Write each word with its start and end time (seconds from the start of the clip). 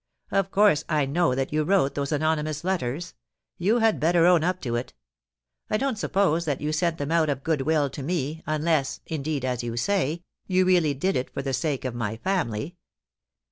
Of 0.31 0.49
course 0.49 0.83
I 0.89 1.05
know 1.05 1.35
that 1.35 1.53
you 1.53 1.61
wrote 1.63 1.93
those 1.93 2.11
anonymous 2.11 2.63
letters. 2.63 3.13
You 3.59 3.77
had 3.77 3.99
better 3.99 4.25
own 4.25 4.43
up 4.43 4.59
to 4.63 4.75
it 4.75 4.95
I 5.69 5.77
don't 5.77 5.95
suppose 5.99 6.45
that 6.45 6.59
you 6.59 6.71
sent 6.71 6.97
them 6.97 7.11
out 7.11 7.29
of 7.29 7.43
goodwill 7.43 7.87
to 7.91 8.01
me, 8.01 8.41
unless, 8.47 9.01
indeed, 9.05 9.45
as 9.45 9.61
you 9.61 9.77
say, 9.77 10.23
you 10.47 10.65
really 10.65 10.95
did 10.95 11.15
it 11.15 11.29
for 11.31 11.43
the 11.43 11.53
sake 11.53 11.85
of 11.85 11.93
my 11.93 12.17
family. 12.17 12.77